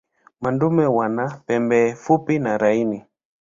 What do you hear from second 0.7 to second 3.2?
wana pembe fupi na laini.